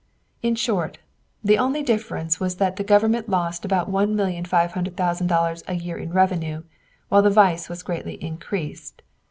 [0.41, 0.97] In short,
[1.43, 5.63] the only difference was that the Government lost about one million five hundred thousand dollars
[5.67, 6.63] a year in revenue,
[7.09, 9.03] while the vice was greatly increased.